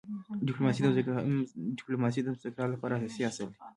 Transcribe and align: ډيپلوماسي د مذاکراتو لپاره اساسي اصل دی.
ډيپلوماسي 1.77 2.19
د 2.23 2.27
مذاکراتو 2.31 2.73
لپاره 2.75 2.93
اساسي 3.05 3.21
اصل 3.29 3.47
دی. 3.51 3.57